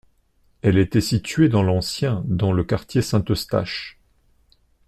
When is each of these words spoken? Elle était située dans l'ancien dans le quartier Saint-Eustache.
Elle 0.63 0.79
était 0.79 0.99
située 0.99 1.47
dans 1.47 1.61
l'ancien 1.61 2.23
dans 2.25 2.51
le 2.51 2.63
quartier 2.63 3.03
Saint-Eustache. 3.03 3.99